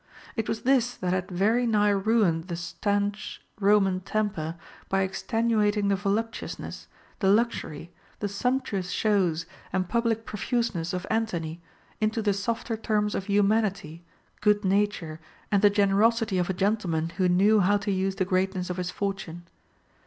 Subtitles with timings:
[0.35, 4.55] It was this that had very nigh ruined the stanch Roman temper,
[4.89, 6.87] by extenuating the voluptuousness,
[7.19, 11.61] the luxury, the sumptuous shows, and public profuseuess of Antony,
[11.99, 14.03] into the softer terms of humanity,
[14.39, 15.19] good nature,
[15.51, 18.89] and the generosity of a gentleman who knew how to use the greatness of his
[18.89, 19.43] fortune.